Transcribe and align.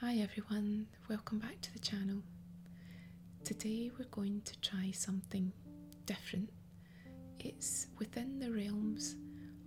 Hi 0.00 0.18
everyone, 0.18 0.86
welcome 1.08 1.40
back 1.40 1.60
to 1.60 1.72
the 1.72 1.80
channel. 1.80 2.22
Today 3.42 3.90
we're 3.98 4.04
going 4.12 4.42
to 4.42 4.60
try 4.60 4.92
something 4.92 5.52
different. 6.06 6.50
It's 7.40 7.88
within 7.98 8.38
the 8.38 8.52
realms 8.52 9.16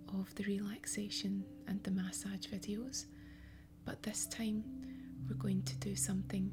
of 0.08 0.34
the 0.34 0.44
relaxation 0.44 1.44
and 1.68 1.84
the 1.84 1.90
massage 1.90 2.46
videos, 2.46 3.04
but 3.84 4.02
this 4.02 4.24
time 4.24 4.64
we're 5.28 5.36
going 5.36 5.64
to 5.64 5.76
do 5.76 5.94
something 5.94 6.50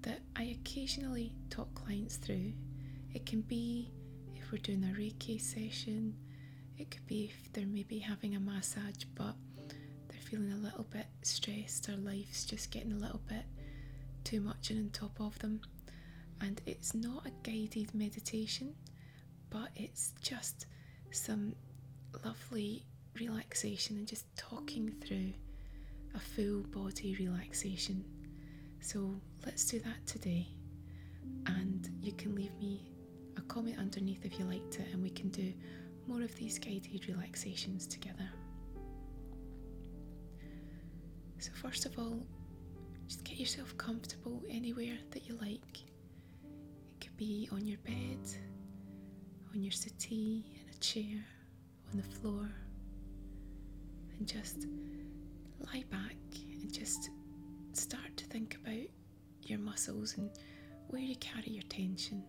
that 0.00 0.20
I 0.34 0.56
occasionally 0.58 1.34
talk 1.50 1.74
clients 1.74 2.16
through. 2.16 2.54
It 3.12 3.26
can 3.26 3.42
be 3.42 3.92
if 4.34 4.50
we're 4.50 4.62
doing 4.62 4.84
a 4.84 4.98
Reiki 4.98 5.38
session, 5.38 6.14
it 6.78 6.90
could 6.90 7.06
be 7.06 7.26
if 7.26 7.52
they're 7.52 7.66
maybe 7.66 7.98
having 7.98 8.36
a 8.36 8.40
massage 8.40 9.04
but 9.14 9.34
feeling 10.26 10.52
a 10.52 10.56
little 10.56 10.86
bit 10.90 11.06
stressed, 11.22 11.88
or 11.88 11.96
life's 11.96 12.44
just 12.44 12.70
getting 12.70 12.92
a 12.92 12.96
little 12.96 13.20
bit 13.28 13.44
too 14.24 14.40
much 14.40 14.70
and 14.70 14.80
on 14.80 14.90
top 14.90 15.20
of 15.20 15.38
them. 15.38 15.60
And 16.40 16.60
it's 16.66 16.94
not 16.94 17.26
a 17.26 17.30
guided 17.48 17.94
meditation, 17.94 18.74
but 19.50 19.68
it's 19.76 20.12
just 20.20 20.66
some 21.12 21.54
lovely 22.24 22.84
relaxation 23.18 23.96
and 23.96 24.06
just 24.06 24.24
talking 24.36 24.92
through 25.00 25.32
a 26.14 26.18
full 26.18 26.62
body 26.64 27.16
relaxation. 27.18 28.04
So 28.80 29.14
let's 29.44 29.64
do 29.64 29.78
that 29.80 30.06
today. 30.06 30.48
And 31.46 31.88
you 32.02 32.12
can 32.12 32.34
leave 32.34 32.54
me 32.58 32.90
a 33.36 33.40
comment 33.42 33.78
underneath 33.78 34.24
if 34.24 34.38
you 34.38 34.44
liked 34.44 34.78
it, 34.80 34.88
and 34.92 35.02
we 35.02 35.10
can 35.10 35.28
do 35.28 35.52
more 36.06 36.22
of 36.22 36.34
these 36.36 36.58
guided 36.58 37.08
relaxations 37.08 37.86
together. 37.86 38.28
So, 41.46 41.52
first 41.54 41.86
of 41.86 41.96
all, 41.96 42.26
just 43.06 43.22
get 43.22 43.38
yourself 43.38 43.78
comfortable 43.78 44.42
anywhere 44.50 44.98
that 45.12 45.28
you 45.28 45.38
like. 45.40 45.78
It 46.42 47.00
could 47.00 47.16
be 47.16 47.48
on 47.52 47.64
your 47.64 47.78
bed, 47.84 48.18
on 49.54 49.62
your 49.62 49.70
settee, 49.70 50.44
in 50.60 50.74
a 50.74 50.78
chair, 50.78 51.24
on 51.92 51.98
the 51.98 52.02
floor, 52.02 52.50
and 54.18 54.26
just 54.26 54.66
lie 55.72 55.84
back 55.88 56.16
and 56.60 56.72
just 56.72 57.10
start 57.74 58.16
to 58.16 58.24
think 58.24 58.56
about 58.56 58.88
your 59.42 59.60
muscles 59.60 60.16
and 60.18 60.28
where 60.88 61.02
you 61.02 61.14
carry 61.16 61.50
your 61.50 61.62
tension. 61.68 62.24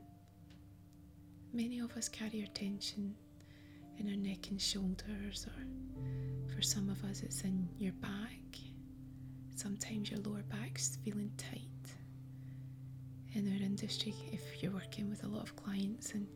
Many 1.53 1.79
of 1.79 1.91
us 1.97 2.07
carry 2.07 2.41
our 2.41 2.53
tension 2.53 3.15
in 3.97 4.09
our 4.09 4.15
neck 4.15 4.49
and 4.51 4.61
shoulders, 4.61 5.47
or 5.47 6.53
for 6.53 6.61
some 6.61 6.87
of 6.87 7.03
us, 7.03 7.23
it's 7.23 7.41
in 7.41 7.67
your 7.79 7.93
back 7.93 8.41
Sometimes 9.57 10.11
your 10.11 10.19
lower 10.19 10.43
back's 10.43 10.99
feeling 11.03 11.31
tight. 11.35 11.61
In 13.33 13.51
our 13.51 13.65
industry, 13.65 14.13
if 14.31 14.61
you're 14.61 14.71
working 14.71 15.09
with 15.09 15.23
a 15.23 15.27
lot 15.27 15.41
of 15.41 15.55
clients 15.55 16.13
and 16.13 16.27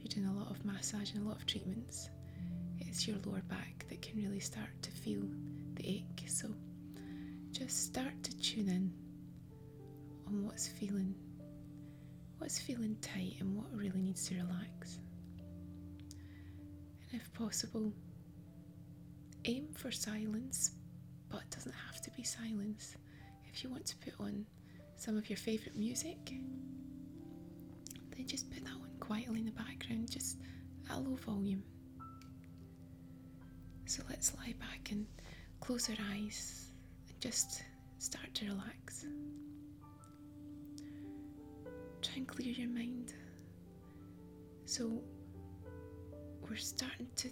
you're 0.00 0.08
doing 0.08 0.26
a 0.26 0.32
lot 0.36 0.50
of 0.50 0.64
massage 0.64 1.12
and 1.12 1.24
a 1.24 1.28
lot 1.28 1.36
of 1.36 1.46
treatments, 1.46 2.10
it's 2.80 3.06
your 3.06 3.16
lower 3.24 3.42
back 3.42 3.86
that 3.88 4.02
can 4.02 4.16
really 4.16 4.40
start 4.40 4.70
to 4.82 4.90
feel 4.90 5.22
the 5.74 5.88
ache. 5.88 6.24
So 6.26 6.48
just 7.52 7.84
start 7.86 8.20
to 8.24 8.36
tune 8.40 8.68
in 8.68 8.92
on 10.26 10.44
what's 10.44 10.66
feeling 10.66 11.14
what's 12.38 12.58
feeling 12.58 12.96
tight 13.00 13.36
and 13.38 13.54
what 13.54 13.66
really 13.72 14.02
needs 14.02 14.26
to 14.26 14.34
relax. 14.34 14.98
And 17.12 17.20
if 17.20 17.32
possible, 17.34 17.92
aim 19.44 19.68
for 19.74 19.92
silence 19.92 20.72
silence. 22.24 22.96
If 23.52 23.62
you 23.62 23.70
want 23.70 23.86
to 23.86 23.96
put 23.96 24.14
on 24.18 24.46
some 24.96 25.16
of 25.16 25.28
your 25.30 25.36
favourite 25.36 25.76
music, 25.76 26.32
then 28.16 28.26
just 28.26 28.50
put 28.50 28.64
that 28.64 28.72
on 28.72 28.90
quietly 29.00 29.40
in 29.40 29.46
the 29.46 29.52
background, 29.52 30.10
just 30.10 30.38
at 30.90 30.96
a 30.96 31.00
low 31.00 31.16
volume. 31.16 31.62
So 33.86 34.02
let's 34.08 34.34
lie 34.36 34.54
back 34.58 34.90
and 34.90 35.06
close 35.60 35.88
our 35.90 35.96
eyes 36.12 36.68
and 37.08 37.20
just 37.20 37.62
start 37.98 38.32
to 38.34 38.46
relax. 38.46 39.06
Try 42.02 42.14
and 42.16 42.26
clear 42.28 42.52
your 42.52 42.68
mind. 42.68 43.12
So 44.66 45.02
we're 46.48 46.56
starting 46.56 47.08
to 47.16 47.28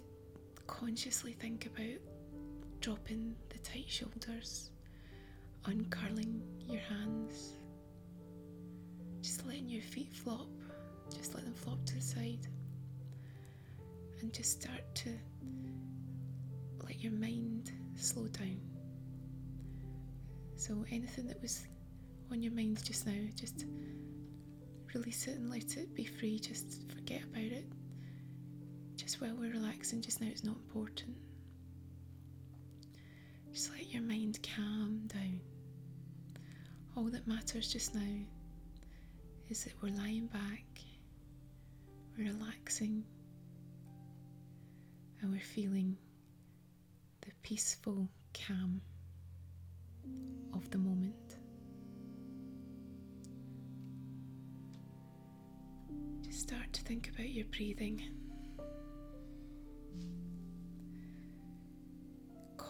consciously 0.67 1.33
think 1.33 1.65
about 1.65 1.99
dropping 2.81 3.35
the 3.49 3.57
tight 3.59 3.85
shoulders, 3.87 4.69
uncurling 5.65 6.41
your 6.67 6.81
hands, 6.81 7.53
just 9.21 9.45
letting 9.45 9.69
your 9.69 9.81
feet 9.81 10.13
flop, 10.13 10.47
just 11.13 11.33
let 11.35 11.43
them 11.43 11.53
flop 11.53 11.83
to 11.85 11.95
the 11.95 12.01
side, 12.01 12.47
and 14.21 14.33
just 14.33 14.61
start 14.61 14.83
to 14.95 15.09
let 16.83 17.01
your 17.01 17.13
mind 17.13 17.71
slow 17.95 18.27
down. 18.27 18.59
So, 20.55 20.85
anything 20.91 21.27
that 21.27 21.41
was 21.41 21.65
on 22.31 22.41
your 22.41 22.53
mind 22.53 22.83
just 22.83 23.05
now, 23.05 23.13
just 23.35 23.65
release 24.93 25.27
it 25.27 25.35
and 25.35 25.49
let 25.49 25.77
it 25.77 25.93
be 25.95 26.05
free, 26.05 26.39
just 26.39 26.89
forget 26.91 27.21
about 27.23 27.43
it. 27.43 27.65
Just 28.95 29.21
while 29.21 29.35
we're 29.35 29.51
relaxing, 29.51 30.01
just 30.01 30.21
now 30.21 30.27
it's 30.27 30.43
not 30.43 30.55
important. 30.55 31.15
Just 33.53 33.71
let 33.71 33.91
your 33.93 34.01
mind 34.01 34.39
calm 34.55 35.01
down. 35.07 35.39
All 36.95 37.05
that 37.05 37.27
matters 37.27 37.71
just 37.71 37.95
now 37.95 38.15
is 39.49 39.63
that 39.63 39.73
we're 39.81 39.93
lying 39.93 40.27
back, 40.27 40.65
we're 42.17 42.25
relaxing, 42.25 43.03
and 45.21 45.31
we're 45.31 45.39
feeling 45.39 45.97
the 47.21 47.31
peaceful 47.41 48.07
calm 48.33 48.81
of 50.53 50.69
the 50.69 50.77
moment. 50.77 51.37
Just 56.23 56.41
start 56.41 56.71
to 56.73 56.81
think 56.83 57.09
about 57.09 57.29
your 57.29 57.45
breathing. 57.45 58.01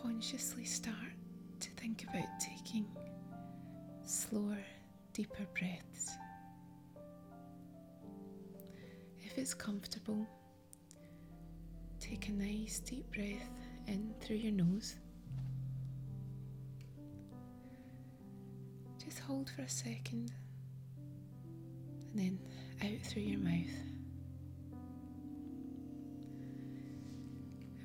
consciously 0.04 0.66
start 0.66 0.96
to 1.62 1.70
think 1.72 2.04
about 2.04 2.28
taking 2.38 2.86
deeper 5.14 5.46
breaths. 5.58 6.18
If 9.22 9.38
it's 9.38 9.54
comfortable, 9.54 10.28
take 12.00 12.30
a 12.30 12.32
nice 12.32 12.80
deep 12.80 13.12
breath 13.14 13.50
in 13.88 14.14
through 14.20 14.38
your 14.38 14.52
nose. 14.52 14.96
Just 19.04 19.20
hold 19.20 19.52
for 19.52 19.62
a 19.62 19.70
second 19.70 20.32
and 22.12 22.20
then 22.20 22.40
out 22.84 23.06
through 23.06 23.24
your 23.24 23.40
mouth. 23.40 23.76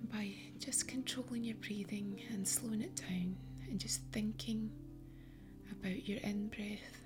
And 0.00 0.10
by 0.10 0.32
just 0.58 0.88
controlling 0.88 1.44
your 1.44 1.56
breathing 1.56 2.22
and 2.30 2.48
slowing 2.48 2.80
it 2.80 2.96
down 2.96 3.36
and 3.68 3.78
just 3.78 4.00
thinking 4.12 4.70
about 5.72 6.08
your 6.08 6.18
in 6.18 6.48
breath 6.48 7.00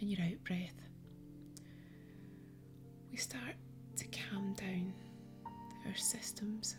and 0.00 0.10
your 0.10 0.20
out 0.20 0.42
breath. 0.44 0.74
We 3.10 3.16
start 3.16 3.54
to 3.96 4.04
calm 4.06 4.54
down 4.54 4.92
our 5.86 5.96
systems 5.96 6.76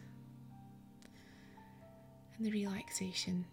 and 2.38 2.45
the 2.45 2.51
relaxation 2.51 3.45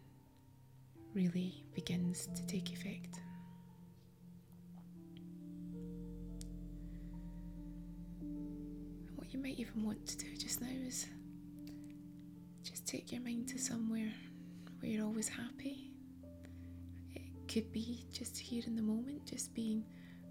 really 1.14 1.64
begins 1.74 2.28
to 2.36 2.46
take 2.46 2.72
effect. 2.72 3.20
What 9.16 9.32
you 9.32 9.40
might 9.40 9.58
even 9.58 9.82
want 9.82 10.06
to 10.06 10.16
do 10.18 10.36
just 10.36 10.60
now 10.60 10.68
is 10.86 11.06
just 12.62 12.86
take 12.86 13.10
your 13.12 13.22
mind 13.22 13.48
to 13.48 13.58
somewhere 13.58 14.12
where 14.80 14.90
you're 14.90 15.04
always 15.04 15.28
happy. 15.28 15.90
Could 17.56 17.72
be 17.72 18.04
just 18.12 18.36
here 18.38 18.62
in 18.66 18.76
the 18.76 18.82
moment, 18.82 19.24
just 19.24 19.54
being 19.54 19.82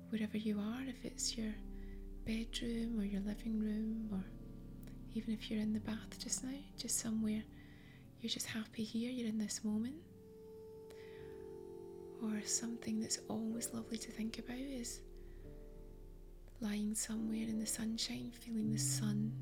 wherever 0.10 0.38
you 0.38 0.60
are, 0.60 0.83
if 0.88 1.04
it's 1.04 1.36
your 1.36 1.51
bedroom 2.24 3.00
or 3.00 3.04
your 3.04 3.22
living 3.22 3.60
room, 3.60 4.10
or 4.12 4.24
even 5.16 5.33
if 5.33 5.50
you're 5.50 5.60
in 5.60 5.74
the 5.74 5.80
bath 5.80 6.19
just 6.19 6.44
now, 6.44 6.56
just 6.77 7.00
somewhere 7.00 7.42
you're 8.22 8.30
just 8.30 8.45
happy 8.45 8.83
here, 8.83 9.10
you're 9.10 9.27
in 9.27 9.39
this 9.39 9.63
moment. 9.63 9.95
Or 12.22 12.45
something 12.45 13.00
that's 13.00 13.18
always 13.28 13.74
lovely 13.74 13.98
to 13.98 14.12
think 14.12 14.38
about 14.38 14.60
is 14.60 15.01
lying 16.62 16.94
somewhere 16.94 17.48
in 17.48 17.60
the 17.60 17.66
sunshine, 17.66 18.33
feeling 18.39 18.71
the 18.71 18.78
sun 18.78 19.33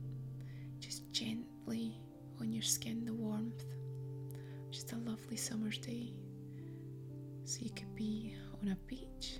just 0.79 1.11
gently 1.11 1.99
on 2.39 2.53
your 2.53 2.63
skin, 2.63 3.03
the 3.03 3.13
warmth. 3.13 3.65
Just 4.71 4.93
a 4.93 4.97
lovely 4.99 5.35
summer's 5.35 5.79
day. 5.79 6.13
So 7.45 7.59
you 7.61 7.71
could 7.71 7.93
be 7.93 8.35
on 8.61 8.69
a 8.69 8.75
beach, 8.87 9.39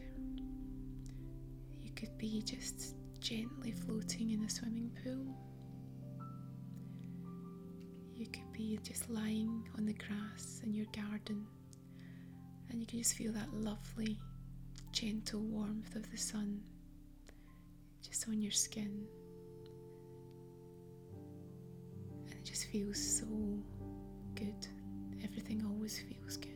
you 1.82 1.92
could 1.96 2.18
be 2.18 2.42
just 2.42 2.96
gently 3.22 3.72
floating 3.72 4.32
in 4.32 4.44
a 4.44 4.50
swimming 4.50 4.92
pool. 5.02 5.26
You 8.14 8.28
could 8.28 8.52
be 8.52 8.78
just 8.84 9.10
lying 9.10 9.70
on 9.78 9.86
the 9.86 9.94
grass 9.94 10.60
in 10.66 10.74
your 10.74 10.86
garden 10.88 11.48
and 12.70 12.82
you 12.82 12.86
can 12.86 13.00
just 13.00 13.16
feel 13.16 13.32
that 13.32 13.54
lovely, 13.54 14.20
gentle 14.92 15.40
warmth 15.40 15.96
of 15.96 16.10
the 16.12 16.18
sun 16.18 16.62
just 18.06 18.28
on 18.28 18.42
your 18.42 18.52
skin. 18.52 19.06
And 22.26 22.34
it 22.34 22.44
just 22.44 22.66
feels 22.66 23.02
so 23.02 23.26
good. 24.36 24.68
Everything 25.24 25.66
always 25.66 26.00
feels 26.00 26.36
good 26.36 26.53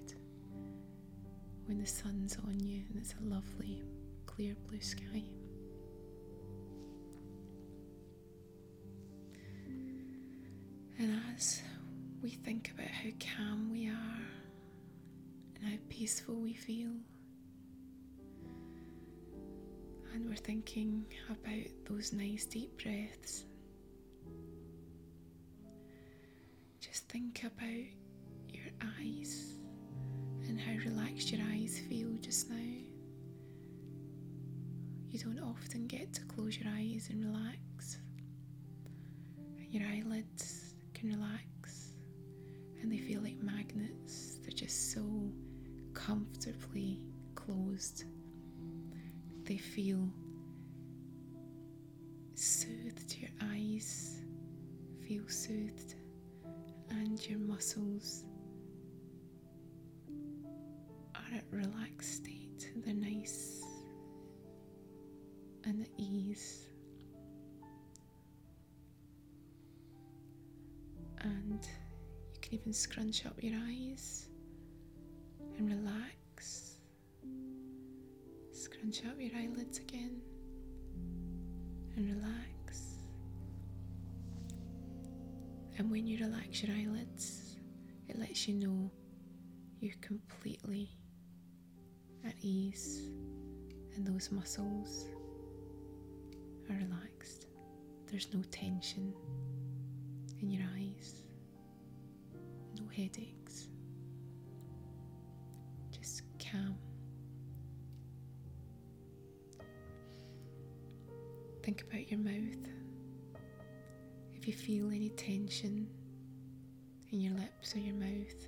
when 1.68 1.80
the 1.80 1.86
sun's 1.86 2.38
on 2.48 2.60
you 2.60 2.82
and 2.90 2.98
it's 2.98 3.14
a 3.22 3.24
lovely, 3.26 3.84
clear 4.26 4.56
blue 4.70 4.80
sky. 4.80 5.24
And 10.98 11.22
as 11.36 11.62
we 12.24 12.30
think 12.30 12.72
about 12.74 12.88
how 12.88 13.10
calm 13.36 13.70
we 13.72 13.88
are 13.88 14.22
and 15.56 15.64
how 15.64 15.78
peaceful 15.90 16.36
we 16.36 16.54
feel, 16.54 16.92
and 20.14 20.28
we're 20.28 20.36
thinking 20.36 21.06
about 21.30 21.68
those 21.88 22.14
nice 22.14 22.46
deep 22.46 22.82
breaths, 22.82 23.44
just 26.80 27.10
think 27.10 27.44
about 27.44 27.86
your 28.48 28.66
eyes 29.00 29.54
and 30.58 30.66
how 30.66 30.90
relaxed 30.90 31.32
your 31.32 31.42
eyes 31.52 31.80
feel 31.88 32.10
just 32.20 32.50
now. 32.50 32.56
You 35.10 35.20
don't 35.20 35.40
often 35.40 35.86
get 35.86 36.14
to 36.14 36.22
close 36.26 36.58
your 36.58 36.72
eyes 36.74 37.10
and 37.12 37.24
relax. 37.24 38.00
Your 39.70 39.88
eyelids 39.88 40.74
can 40.96 41.10
relax 41.10 41.94
and 42.82 42.92
they 42.92 42.98
feel 42.98 43.22
like 43.22 43.38
magnets. 43.38 44.40
They're 44.42 44.52
just 44.52 44.94
so 44.94 45.32
comfortably 45.94 47.02
closed. 47.36 48.06
They 49.44 49.58
feel 49.58 50.10
soothed, 52.34 53.16
your 53.20 53.32
eyes 53.54 54.22
feel 55.08 55.28
soothed, 55.28 55.96
and 56.90 57.24
your 57.28 57.40
muscles 57.40 58.24
relaxed 61.52 62.16
state. 62.18 62.72
They're 62.84 62.94
nice 62.94 63.64
and 65.66 65.82
at 65.82 65.90
ease. 65.98 66.68
and 71.22 71.68
you 72.34 72.40
can 72.42 72.54
even 72.54 72.74
scrunch 72.74 73.26
up 73.26 73.42
your 73.42 73.60
eyes 73.68 74.28
and 75.58 75.70
relax. 75.70 76.78
Scrunch 78.52 79.02
up 79.06 79.20
your 79.20 79.32
eyelids 79.38 79.80
again 79.80 80.22
and 81.96 82.16
relax. 82.16 82.98
And 85.78 85.92
when 85.92 86.08
you 86.08 86.20
relax 86.20 86.64
your 86.64 86.76
eyelids, 86.76 87.58
it 88.08 88.18
lets 88.18 88.48
you 88.48 88.56
know 88.56 88.92
you're 89.80 89.96
completely 90.02 90.97
at 92.28 92.36
ease 92.42 93.10
and 93.96 94.06
those 94.06 94.32
muscles 94.32 95.06
are 96.70 96.76
relaxed. 96.76 97.48
There's 98.10 98.28
no 98.34 98.42
tension 98.52 99.14
in 100.42 100.52
your 100.52 100.64
eyes. 100.76 101.24
No 102.80 102.88
headaches. 102.96 103.70
Just 105.92 106.24
calm. 106.40 106.78
Think 111.64 111.84
about 111.90 112.10
your 112.10 112.20
mouth. 112.20 112.70
If 114.34 114.48
you 114.48 114.54
feel 114.54 114.88
any 114.88 115.10
tension 115.10 115.88
in 117.12 117.20
your 117.20 117.34
lips 117.34 117.76
or 117.76 117.80
your 117.80 117.96
mouth, 117.96 118.48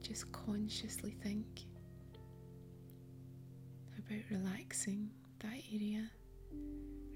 just 0.00 0.30
consciously 0.32 1.16
think 1.22 1.67
about 4.08 4.24
relaxing 4.30 5.10
that 5.40 5.60
area. 5.72 6.10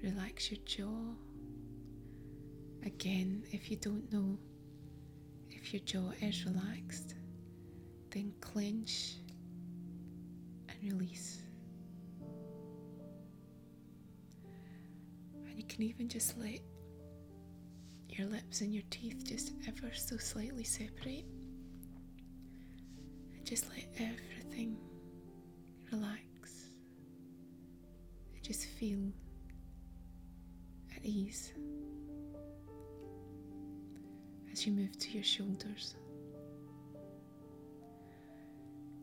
Relax 0.03 0.51
your 0.51 0.59
jaw 0.65 1.15
Again, 2.85 3.43
if 3.51 3.71
you 3.71 3.77
don't 3.77 4.11
know 4.11 4.37
if 5.49 5.73
your 5.73 5.81
jaw 5.83 6.11
is 6.21 6.45
relaxed, 6.45 7.15
then 8.09 8.33
clench 8.41 9.13
and 10.67 10.77
release. 10.91 11.41
And 15.45 15.57
you 15.57 15.63
can 15.63 15.83
even 15.83 16.09
just 16.09 16.37
let 16.37 16.59
your 18.09 18.27
lips 18.27 18.59
and 18.59 18.73
your 18.73 18.83
teeth 18.89 19.23
just 19.25 19.53
ever 19.65 19.93
so 19.95 20.17
slightly 20.17 20.65
separate. 20.65 21.25
And 23.33 23.45
just 23.45 23.69
let 23.69 23.85
everything 23.95 24.75
relax. 25.89 26.32
Just 28.43 28.65
feel 28.65 28.99
at 30.93 31.05
ease 31.05 31.53
as 34.51 34.65
you 34.67 34.73
move 34.73 34.97
to 34.99 35.09
your 35.11 35.23
shoulders. 35.23 35.95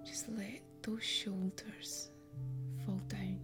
Just 0.04 0.28
let 0.28 0.60
those 0.82 1.02
shoulders 1.02 2.10
fall 2.84 3.00
down. 3.08 3.40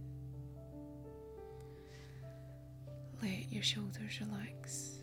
Let 3.23 3.51
your 3.51 3.63
shoulders 3.63 4.21
relax. 4.21 4.99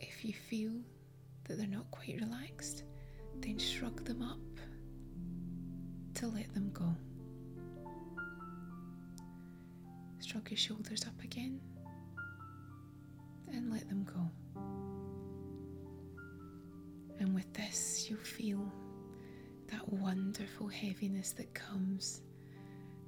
If 0.00 0.24
you 0.24 0.32
feel 0.32 0.72
that 1.46 1.58
they're 1.58 1.66
not 1.66 1.90
quite 1.90 2.18
relaxed, 2.22 2.84
then 3.40 3.58
shrug 3.58 4.02
them 4.06 4.22
up 4.22 4.38
to 6.14 6.28
let 6.28 6.52
them 6.54 6.70
go. 6.72 6.96
Shrug 10.34 10.50
your 10.50 10.58
shoulders 10.58 11.06
up 11.06 11.22
again 11.22 11.60
and 13.52 13.72
let 13.72 13.88
them 13.88 14.02
go. 14.02 14.28
And 17.20 17.32
with 17.32 17.52
this, 17.52 18.10
you'll 18.10 18.18
feel 18.18 18.68
that 19.70 19.88
wonderful 19.92 20.66
heaviness 20.66 21.30
that 21.34 21.54
comes 21.54 22.22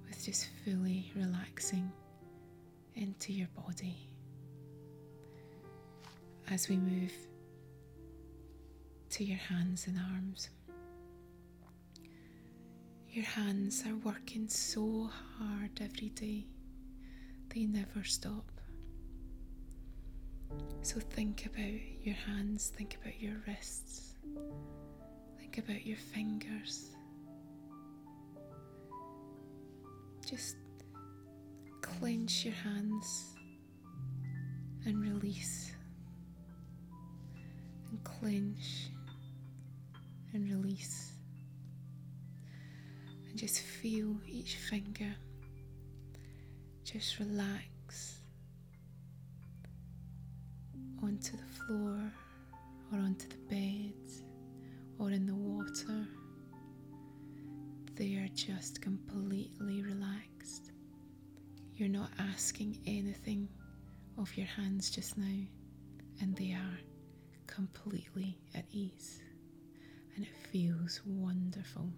with 0.06 0.24
just 0.24 0.46
fully 0.64 1.10
relaxing 1.16 1.90
into 2.94 3.32
your 3.32 3.48
body. 3.56 4.08
As 6.48 6.68
we 6.68 6.76
move 6.76 7.12
to 9.10 9.24
your 9.24 9.38
hands 9.38 9.88
and 9.88 9.98
arms, 10.14 10.50
your 13.10 13.24
hands 13.24 13.82
are 13.84 13.96
working 14.04 14.48
so 14.48 15.10
hard 15.40 15.72
every 15.80 16.10
day, 16.10 16.46
they 17.56 17.64
never 17.64 18.04
stop. 18.04 18.44
So 20.82 21.00
think 21.00 21.46
about 21.46 21.80
your 22.02 22.14
hands, 22.14 22.70
think 22.76 22.98
about 23.00 23.18
your 23.18 23.32
wrists, 23.46 24.12
think 25.38 25.56
about 25.56 25.86
your 25.86 25.96
fingers. 25.96 26.90
Just 30.28 30.56
clench 31.80 32.44
your 32.44 32.52
hands 32.54 33.36
and 34.84 35.00
release, 35.00 35.72
and 37.90 38.04
clench 38.04 38.90
and 40.34 40.44
release, 40.44 41.12
and 43.30 43.38
just 43.38 43.60
feel 43.60 44.14
each 44.28 44.56
finger 44.56 45.16
just 46.98 47.18
relax 47.18 48.20
onto 51.02 51.36
the 51.36 51.66
floor 51.66 52.00
or 52.90 52.98
onto 52.98 53.28
the 53.28 53.36
bed 53.50 53.92
or 54.98 55.10
in 55.10 55.26
the 55.26 55.34
water. 55.34 56.08
They 57.96 58.14
are 58.14 58.28
just 58.34 58.80
completely 58.80 59.82
relaxed. 59.82 60.72
You're 61.74 61.90
not 61.90 62.08
asking 62.18 62.80
anything 62.86 63.50
of 64.16 64.34
your 64.34 64.46
hands 64.46 64.88
just 64.88 65.18
now, 65.18 65.44
and 66.22 66.34
they 66.34 66.52
are 66.52 66.78
completely 67.46 68.38
at 68.54 68.64
ease. 68.70 69.20
and 70.14 70.24
it 70.24 70.32
feels 70.50 71.02
wonderful. 71.04 71.90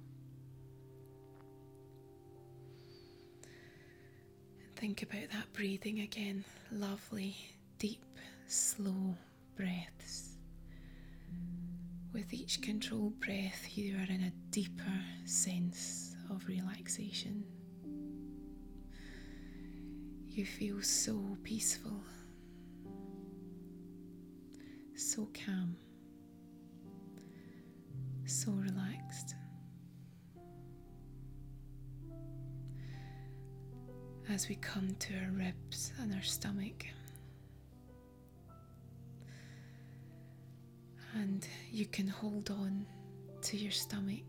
Think 4.79 5.03
about 5.03 5.29
that 5.33 5.53
breathing 5.55 6.01
again. 6.01 6.45
Lovely, 6.71 7.37
deep, 7.81 8.05
slow 8.47 9.17
breaths. 9.57 10.37
With 12.13 12.33
each 12.33 12.63
controlled 12.63 13.19
breath, 13.19 13.77
you 13.77 13.97
are 13.97 14.07
in 14.09 14.23
a 14.23 14.53
deeper 14.53 15.03
sense 15.25 16.15
of 16.31 16.47
relaxation. 16.47 17.45
You 20.29 20.47
feel 20.47 20.81
so 20.81 21.37
peaceful, 21.43 22.01
so 24.95 25.29
calm, 25.45 25.77
so 28.27 28.53
relaxed. 28.53 29.35
As 34.39 34.49
we 34.49 34.55
come 34.55 34.95
to 35.01 35.15
our 35.15 35.33
ribs 35.33 35.93
and 36.01 36.15
our 36.15 36.23
stomach, 36.23 36.87
and 41.15 41.45
you 41.73 41.87
can 41.87 42.07
hold 42.07 42.49
on 42.49 42.87
to 43.43 43.57
your 43.57 43.73
stomach 43.73 44.23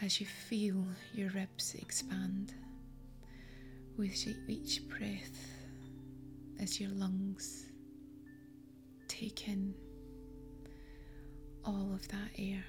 as 0.00 0.22
you 0.22 0.26
feel 0.26 0.86
your 1.12 1.28
ribs 1.32 1.74
expand 1.74 2.54
with 3.98 4.26
each 4.48 4.88
breath 4.88 5.46
as 6.62 6.80
your 6.80 6.92
lungs 6.92 7.66
take 9.06 9.48
in 9.48 9.74
all 11.62 11.92
of 11.92 12.08
that 12.08 12.30
air. 12.38 12.64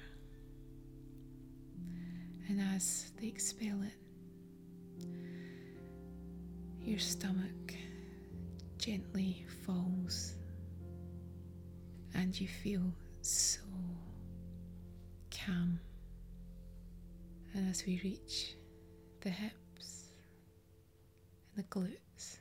And 2.46 2.60
as 2.60 3.10
they 3.18 3.28
expel 3.28 3.80
it 3.84 4.03
your 6.84 6.98
stomach 6.98 7.74
gently 8.76 9.46
falls 9.64 10.34
and 12.12 12.38
you 12.38 12.46
feel 12.46 12.92
so 13.22 13.60
calm. 15.30 15.80
And 17.54 17.70
as 17.70 17.86
we 17.86 18.00
reach 18.04 18.54
the 19.22 19.30
hips 19.30 20.10
and 21.56 21.64
the 21.64 21.68
glutes 21.68 22.36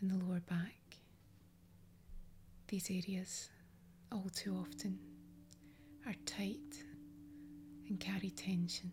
and 0.00 0.10
the 0.10 0.24
lower 0.24 0.40
back, 0.40 0.96
these 2.68 2.90
areas 2.90 3.50
all 4.10 4.30
too 4.34 4.54
often 4.54 4.98
are 6.06 6.14
tight 6.24 6.82
and 7.88 8.00
carry 8.00 8.30
tension. 8.30 8.90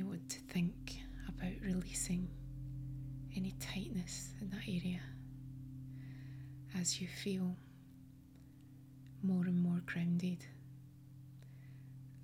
You 0.00 0.06
want 0.06 0.30
to 0.30 0.40
think 0.48 0.96
about 1.28 1.52
releasing 1.62 2.26
any 3.36 3.54
tightness 3.60 4.32
in 4.40 4.48
that 4.48 4.62
area 4.66 4.98
as 6.80 7.02
you 7.02 7.06
feel 7.06 7.54
more 9.22 9.44
and 9.44 9.62
more 9.62 9.82
grounded 9.84 10.38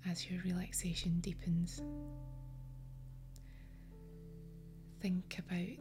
as 0.09 0.27
your 0.27 0.41
relaxation 0.41 1.19
deepens. 1.19 1.83
Think 4.99 5.37
about 5.37 5.77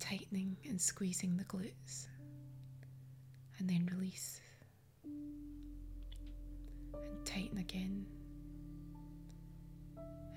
tightening 0.00 0.56
and 0.68 0.80
squeezing 0.80 1.36
the 1.36 1.44
glutes 1.44 2.08
and 3.60 3.70
then 3.70 3.88
release 3.92 4.40
and 5.04 7.24
tighten 7.24 7.58
again 7.58 8.04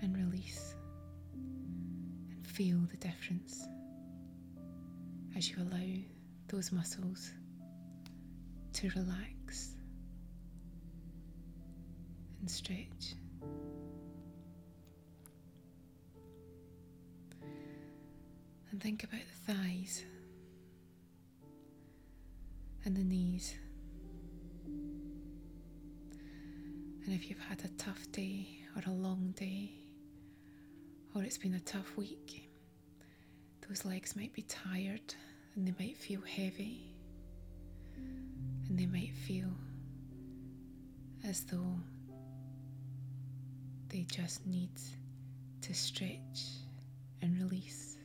and 0.02 0.16
release 0.16 0.76
and 1.34 2.46
feel 2.48 2.80
the 2.90 2.98
difference 2.98 3.68
as 5.38 5.50
you 5.50 5.58
allow 5.58 6.02
those 6.48 6.72
muscles 6.72 7.32
to 8.74 8.90
relax 8.96 9.76
and 12.40 12.50
stretch. 12.50 13.16
And 18.72 18.82
think 18.82 19.04
about 19.04 19.20
the 19.20 19.54
thighs 19.54 20.04
and 22.86 22.96
the 22.96 23.04
knees. 23.04 23.56
And 27.06 27.14
if 27.14 27.30
you've 27.30 27.40
had 27.40 27.62
a 27.66 27.68
tough 27.78 28.12
day 28.12 28.48
or 28.76 28.84
a 28.88 28.94
long 28.94 29.34
day, 29.38 29.81
or 31.14 31.24
it's 31.24 31.38
been 31.38 31.56
a 31.56 31.60
tough 31.62 31.98
week, 31.98 32.50
those 33.68 33.86
legs 33.86 34.16
might 34.16 34.34
be 34.34 34.44
tired 34.44 35.14
and 35.56 35.68
they 35.68 35.74
might 35.84 35.98
feel 35.98 36.22
heavy 36.22 36.94
and 37.96 38.78
they 38.80 38.86
might 38.86 39.14
feel 39.14 39.50
as 41.28 41.44
though 41.46 41.76
they 43.90 44.06
just 44.10 44.46
need 44.48 44.70
to 45.62 45.74
stretch 45.74 46.42
and 47.22 47.38
release. 47.38 47.98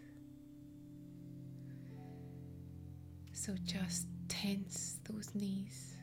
So 3.33 3.55
just 3.65 4.07
tense 4.29 4.99
those 5.05 5.33
knees 5.35 5.95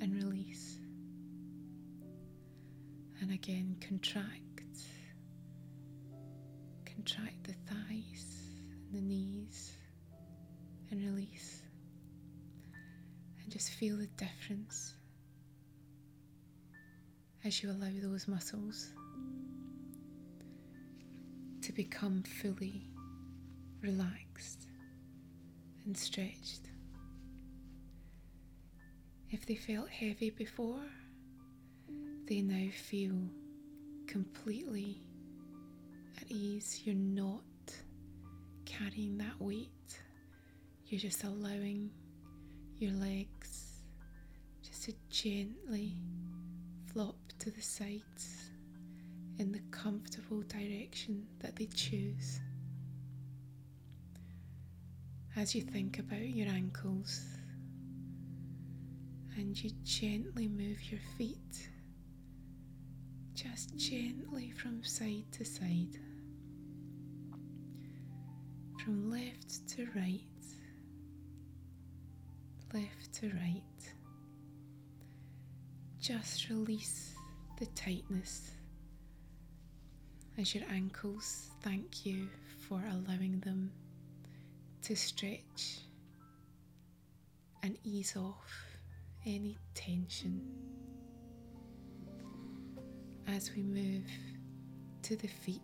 and 0.00 0.14
release. 0.14 0.78
And 3.20 3.30
again, 3.30 3.76
contract. 3.80 4.53
Contract 7.04 7.44
the 7.44 7.52
thighs 7.68 8.48
the 8.90 9.00
knees 9.00 9.76
and 10.90 11.02
release. 11.04 11.60
And 13.42 13.52
just 13.52 13.72
feel 13.72 13.98
the 13.98 14.06
difference 14.16 14.94
as 17.44 17.62
you 17.62 17.70
allow 17.70 17.90
those 18.00 18.26
muscles 18.26 18.88
to 21.60 21.72
become 21.72 22.22
fully 22.22 22.88
relaxed 23.82 24.66
and 25.84 25.94
stretched. 25.94 26.70
If 29.30 29.44
they 29.44 29.56
felt 29.56 29.90
heavy 29.90 30.30
before, 30.30 30.86
they 32.26 32.40
now 32.40 32.70
feel 32.72 33.28
completely 34.06 35.03
at 36.20 36.30
ease. 36.30 36.80
You're 36.84 36.94
not 36.94 37.42
carrying 38.64 39.18
that 39.18 39.40
weight. 39.40 39.70
You're 40.86 41.00
just 41.00 41.24
allowing 41.24 41.90
your 42.78 42.92
legs 42.92 43.82
just 44.62 44.84
to 44.84 44.94
gently 45.10 45.96
flop 46.92 47.16
to 47.38 47.50
the 47.50 47.62
sides 47.62 48.50
in 49.38 49.52
the 49.52 49.60
comfortable 49.70 50.42
direction 50.42 51.26
that 51.40 51.56
they 51.56 51.66
choose. 51.66 52.40
As 55.36 55.54
you 55.54 55.62
think 55.62 55.98
about 55.98 56.28
your 56.28 56.48
ankles 56.48 57.24
and 59.36 59.60
you 59.60 59.70
gently 59.82 60.46
move 60.46 60.78
your 60.90 61.00
feet 61.18 61.68
just 63.44 63.76
gently 63.76 64.50
from 64.50 64.82
side 64.82 65.24
to 65.30 65.44
side 65.44 65.98
from 68.82 69.10
left 69.10 69.66
to 69.68 69.86
right, 69.94 70.20
left 72.72 73.12
to 73.14 73.28
right. 73.30 73.62
Just 76.00 76.48
release 76.50 77.14
the 77.58 77.66
tightness 77.66 78.50
as 80.38 80.54
your 80.54 80.64
ankles 80.70 81.48
thank 81.62 82.04
you 82.04 82.28
for 82.68 82.82
allowing 82.90 83.40
them 83.40 83.70
to 84.82 84.94
stretch 84.94 85.80
and 87.62 87.78
ease 87.84 88.16
off 88.16 88.66
any 89.24 89.56
tension. 89.74 90.42
As 93.26 93.50
we 93.56 93.62
move 93.62 94.04
to 95.02 95.16
the 95.16 95.28
feet 95.28 95.60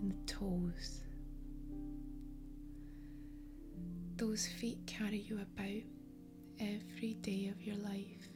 and 0.00 0.12
the 0.12 0.32
toes, 0.32 1.02
Those 4.20 4.46
feet 4.46 4.86
carry 4.86 5.20
you 5.20 5.36
about 5.40 5.82
every 6.60 7.14
day 7.22 7.48
of 7.50 7.62
your 7.62 7.76
life. 7.76 8.28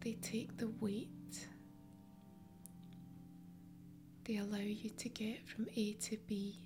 They 0.00 0.14
take 0.14 0.56
the 0.56 0.66
weight. 0.80 1.46
They 4.24 4.38
allow 4.38 4.58
you 4.58 4.90
to 4.90 5.08
get 5.08 5.46
from 5.46 5.68
A 5.76 5.92
to 5.92 6.16
B 6.26 6.58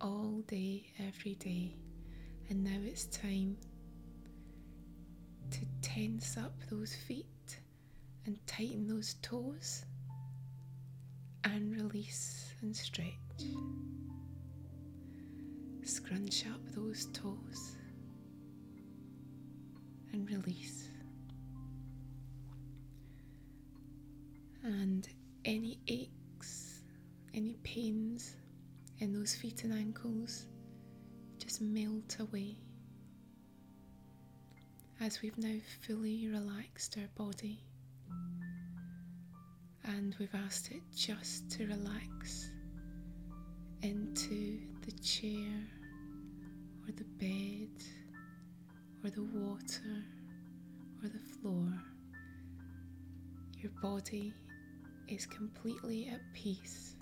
all 0.00 0.44
day, 0.46 0.92
every 1.00 1.34
day, 1.34 1.74
And 2.48 2.62
now 2.62 2.78
it's 2.84 3.06
time 3.06 3.56
to 5.50 5.60
tense 5.80 6.36
up 6.36 6.52
those 6.70 6.94
feet 6.94 7.58
and 8.26 8.38
tighten 8.46 8.86
those 8.86 9.14
toes 9.22 9.84
and 11.44 11.74
release 11.74 12.54
and 12.62 12.74
stretch. 12.74 13.12
Scrunch 15.82 16.44
up 16.46 16.60
those 16.74 17.06
toes 17.12 17.76
and 20.12 20.28
release. 20.30 20.88
And 24.62 25.08
any 25.44 25.80
aches, 25.88 26.82
any 27.34 27.56
pains 27.64 28.36
in 28.98 29.12
those 29.12 29.34
feet 29.34 29.64
and 29.64 29.72
ankles 29.72 30.46
just 31.38 31.60
melt 31.60 32.16
away 32.20 32.56
as 35.00 35.20
we've 35.20 35.36
now 35.38 35.56
fully 35.84 36.28
relaxed 36.28 36.96
our 36.96 37.08
body 37.16 37.64
and 39.84 40.14
we've 40.18 40.34
asked 40.34 40.70
it 40.70 40.82
just 40.94 41.50
to 41.50 41.66
relax 41.66 42.50
into 43.82 44.60
the 44.86 44.92
chair 45.02 45.52
or 46.86 46.92
the 46.92 47.04
bed 47.18 47.70
or 49.04 49.10
the 49.10 49.22
water 49.22 50.04
or 51.02 51.08
the 51.08 51.18
floor. 51.18 51.66
Your 53.58 53.72
body 53.82 54.32
is 55.08 55.26
completely 55.26 56.08
at 56.08 56.20
peace. 56.32 56.96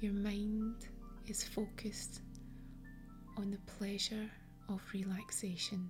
Your 0.00 0.12
mind 0.12 0.88
is 1.26 1.44
focused 1.44 2.20
on 3.36 3.50
the 3.50 3.58
pleasure 3.78 4.28
of 4.68 4.80
relaxation. 4.92 5.88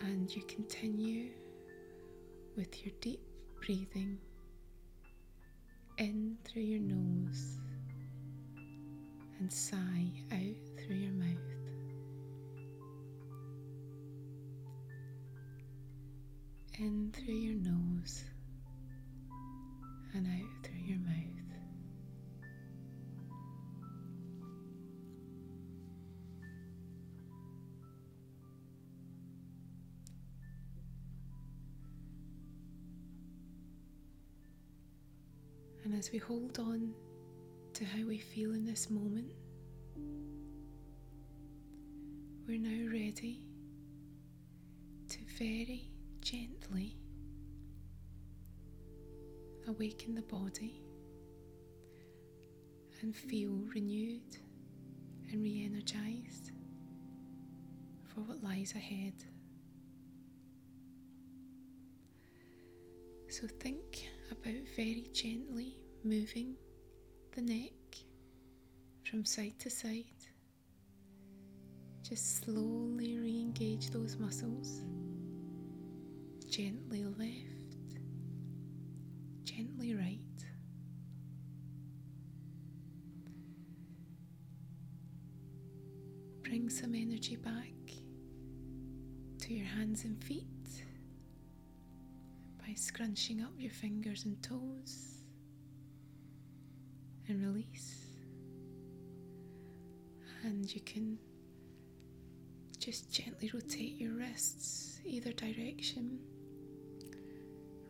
And 0.00 0.34
you 0.34 0.42
continue 0.42 1.30
with 2.58 2.84
your 2.84 2.92
deep 3.00 3.20
breathing 3.64 4.18
in 5.98 6.36
through 6.44 6.62
your 6.62 6.80
nose 6.80 7.56
and 9.38 9.52
sigh 9.52 10.10
out 10.32 10.56
through 10.76 10.96
your 10.96 11.12
mouth. 11.12 11.38
In 16.80 17.12
through 17.12 17.34
your 17.36 17.54
nose 17.54 18.24
and 20.14 20.26
out 20.26 20.67
as 35.98 36.12
we 36.12 36.18
hold 36.18 36.60
on 36.60 36.94
to 37.74 37.84
how 37.84 38.06
we 38.06 38.18
feel 38.18 38.52
in 38.52 38.64
this 38.64 38.88
moment, 38.88 39.32
we're 42.46 42.56
now 42.56 42.92
ready 42.92 43.42
to 45.08 45.18
very 45.36 45.90
gently 46.20 46.96
awaken 49.66 50.14
the 50.14 50.22
body 50.22 50.80
and 53.02 53.16
feel 53.16 53.64
renewed 53.74 54.36
and 55.32 55.42
re 55.42 55.64
energized 55.64 56.52
for 58.04 58.20
what 58.20 58.40
lies 58.40 58.72
ahead. 58.76 59.14
So 63.28 63.48
think 63.48 64.08
about 64.30 64.62
very 64.76 65.08
gently 65.12 65.76
moving 66.04 66.54
the 67.34 67.42
neck 67.42 67.72
from 69.04 69.24
side 69.24 69.58
to 69.58 69.70
side. 69.70 70.04
Just 72.02 72.44
slowly 72.44 73.18
re 73.18 73.40
engage 73.40 73.90
those 73.90 74.16
muscles. 74.16 74.80
Gently 76.48 77.04
left, 77.04 78.00
gently 79.44 79.94
right. 79.94 80.18
Bring 86.42 86.70
some 86.70 86.94
energy 86.94 87.36
back 87.36 87.74
to 89.40 89.52
your 89.52 89.66
hands 89.66 90.04
and 90.04 90.22
feet 90.24 90.46
by 92.58 92.72
scrunching 92.74 93.42
up 93.42 93.52
your 93.58 93.70
fingers 93.70 94.24
and 94.24 94.42
toes 94.42 95.17
and 97.28 97.42
release. 97.42 97.94
And 100.42 100.72
you 100.72 100.80
can 100.80 101.18
just 102.78 103.12
gently 103.12 103.50
rotate 103.52 104.00
your 104.00 104.12
wrists 104.14 105.00
either 105.04 105.32
direction. 105.32 106.20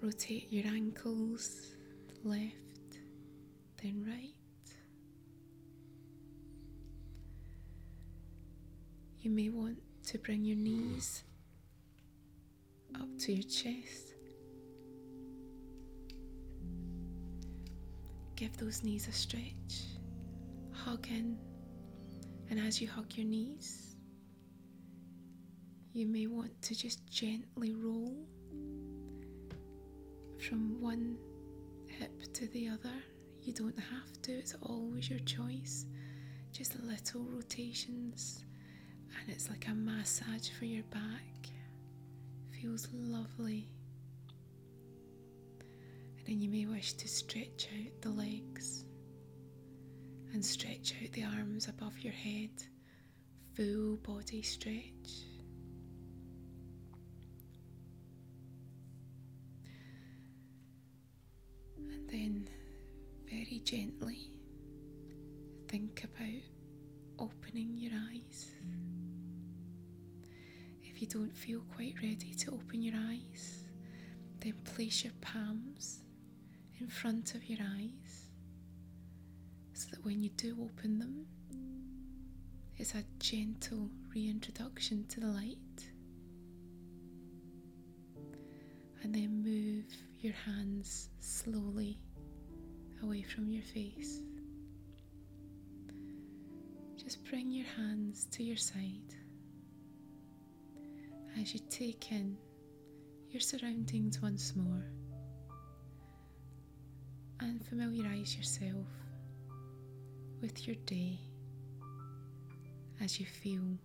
Rotate 0.03 0.53
your 0.53 0.67
ankles 0.67 1.75
left, 2.25 2.99
then 3.83 4.05
right. 4.07 4.35
You 9.21 9.31
may 9.31 9.49
want 9.51 9.79
to 10.07 10.19
bring 10.19 10.45
your 10.45 10.57
knees 10.57 11.25
up 12.95 13.09
to 13.19 13.33
your 13.33 13.43
chest. 13.43 14.15
Give 18.39 18.57
those 18.57 18.85
knees 18.85 19.09
a 19.09 19.13
stretch. 19.13 19.83
Hug 20.71 21.09
in. 21.09 21.37
And 22.49 22.61
as 22.61 22.81
you 22.81 22.87
hug 22.87 23.17
your 23.17 23.27
knees, 23.27 23.97
you 25.93 26.07
may 26.07 26.29
want 26.29 26.53
to 26.63 26.77
just 26.77 27.05
gently 27.11 27.75
roll 27.75 28.15
from 30.39 30.81
one 30.81 31.19
hip 31.89 32.33
to 32.35 32.47
the 32.47 32.69
other. 32.69 32.95
You 33.43 33.53
don't 33.55 33.77
have 33.77 34.23
to, 34.23 34.33
it's 34.33 34.55
always 34.63 35.11
your 35.11 35.19
choice. 35.19 35.87
Just 36.53 36.81
little 36.81 37.25
rotations, 37.25 38.45
and 39.19 39.35
it's 39.35 39.49
like 39.49 39.67
a 39.67 39.75
massage 39.75 40.51
for 40.57 40.65
your 40.65 40.85
back. 40.85 41.49
Feels 42.63 42.87
lovely. 42.93 43.69
Then 46.29 46.43
you 46.43 46.51
may 46.51 46.67
wish 46.67 46.93
to 46.93 47.09
stretch 47.09 47.71
out 47.73 48.03
the 48.03 48.11
legs 48.11 48.85
and 50.35 50.45
stretch 50.45 50.93
out 51.03 51.11
the 51.13 51.25
arms 51.25 51.69
above 51.69 51.99
your 52.01 52.13
head, 52.13 52.51
full 53.55 53.97
body 53.97 54.43
stretch. 54.43 55.25
And 61.79 62.11
then 62.11 62.51
very 63.25 63.63
gently 63.65 64.31
think 65.67 66.05
about 66.05 66.43
opening 67.19 67.73
your 67.79 67.93
eyes. 68.13 68.51
If 70.83 71.01
you 71.01 71.09
don't 71.09 71.35
feel 71.35 71.63
quite 71.75 71.95
ready 72.03 72.35
to 72.41 72.51
open 72.51 72.83
your 72.83 72.97
eyes, 72.97 73.65
then 74.41 74.53
place 74.67 75.05
your 75.05 75.15
palms 75.23 76.03
in 76.81 76.89
front 76.89 77.35
of 77.35 77.49
your 77.49 77.59
eyes 77.61 78.27
so 79.73 79.89
that 79.91 80.05
when 80.05 80.23
you 80.23 80.31
do 80.31 80.57
open 80.63 80.99
them, 80.99 81.27
it's 82.77 82.95
a 82.95 83.05
gentle 83.19 83.89
reintroduction 84.15 85.05
to 85.09 85.21
the 85.21 85.27
light. 85.27 85.57
And 89.03 89.15
then 89.15 89.43
move 89.43 89.85
your 90.21 90.35
hands 90.35 91.09
slowly 91.21 91.99
away 93.03 93.23
from 93.23 93.51
your 93.51 93.63
face. 93.63 94.21
Just 96.97 97.25
bring 97.25 97.51
your 97.51 97.67
hands 97.77 98.27
to 98.33 98.43
your 98.43 98.57
side 98.57 99.15
as 101.41 101.55
you 101.55 101.61
take 101.71 102.11
in 102.11 102.37
your 103.31 103.41
surroundings 103.41 104.21
once 104.21 104.55
more 104.57 104.85
and 107.41 107.65
familiarize 107.65 108.37
yourself 108.37 108.87
with 110.41 110.67
your 110.67 110.77
day 110.87 111.19
as 113.01 113.21
you 113.21 113.27
feel 113.27 113.79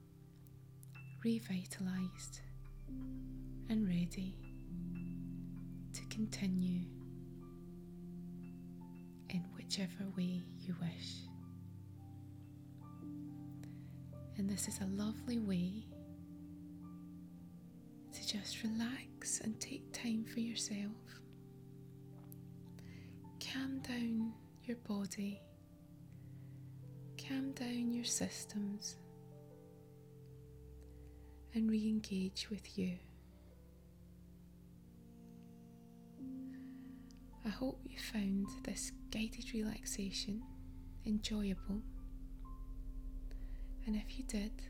revitalized 1.24 2.42
and 3.70 3.88
ready 3.88 4.36
to 5.94 6.02
continue 6.10 6.82
in 9.30 9.46
whichever 9.56 10.10
way 10.18 10.42
you 10.60 10.76
wish. 10.82 11.13
And 14.38 14.50
this 14.50 14.68
is 14.68 14.80
a 14.82 14.86
lovely 14.86 15.39
way 15.39 15.86
to 18.13 18.28
just 18.28 18.63
relax 18.63 19.42
and 19.42 19.60
take 19.60 19.92
time 19.94 20.26
for 20.26 20.39
yourself. 20.39 21.22
Calm 23.54 23.78
down 23.88 24.34
your 24.63 24.78
body, 24.78 25.39
calm 27.28 27.52
down 27.52 27.94
your 27.94 28.04
systems, 28.04 28.96
and 31.54 31.70
re 31.70 31.88
engage 31.88 32.50
with 32.50 32.80
you. 32.80 32.98
I 37.46 37.50
hope 37.50 37.80
you 37.86 38.00
found 38.00 38.48
this 38.63 38.92
guided 39.12 39.54
relaxation 39.54 40.42
enjoyable. 41.06 41.84
And 43.86 43.96
if 43.96 44.18
you 44.18 44.24
did, 44.24 44.63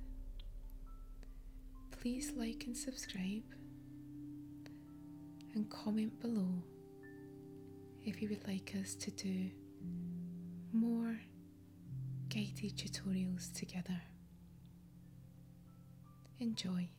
please 1.91 2.34
like 2.36 2.65
and 2.65 2.76
subscribe 2.76 3.43
and 5.54 5.69
comment 5.69 6.19
below 6.19 6.63
if 8.05 8.21
you 8.21 8.29
would 8.29 8.45
like 8.47 8.73
us 8.81 8.95
to 8.95 9.11
do 9.11 9.49
more 10.71 11.19
guided 12.29 12.75
tutorials 12.77 13.53
together. 13.53 14.01
Enjoy. 16.39 16.89